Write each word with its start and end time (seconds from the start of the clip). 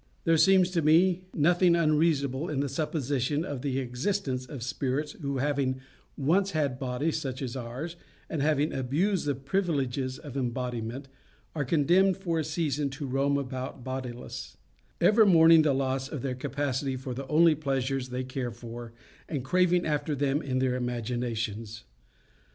There 0.23 0.35
seems 0.35 0.71
to 0.71 0.81
me 0.81 1.25
nothing 1.31 1.75
unreasonable 1.75 2.49
in 2.49 2.59
the 2.59 2.67
supposition 2.69 3.45
of 3.45 3.61
the 3.61 3.77
existence 3.77 4.47
of 4.47 4.63
spirits 4.63 5.11
who, 5.11 5.37
having 5.37 5.79
once 6.17 6.53
had 6.53 6.79
bodies 6.79 7.17
such 7.21 7.39
as 7.43 7.55
ours, 7.55 7.97
and 8.27 8.41
having 8.41 8.73
abused 8.73 9.27
the 9.27 9.35
privileges 9.35 10.17
of 10.17 10.35
embodiment, 10.35 11.07
are 11.53 11.63
condemned 11.63 12.17
for 12.17 12.39
a 12.39 12.43
season 12.43 12.89
to 12.89 13.05
roam 13.05 13.37
about 13.37 13.83
bodiless, 13.83 14.57
ever 14.99 15.23
mourning 15.23 15.61
the 15.61 15.71
loss 15.71 16.09
of 16.09 16.23
their 16.23 16.33
capacity 16.33 16.95
for 16.95 17.13
the 17.13 17.27
only 17.27 17.53
pleasures 17.53 18.09
they 18.09 18.23
care 18.23 18.49
for, 18.49 18.93
and 19.29 19.45
craving 19.45 19.85
after 19.85 20.15
them 20.15 20.41
in 20.41 20.57
their 20.57 20.73
imaginations. 20.73 21.83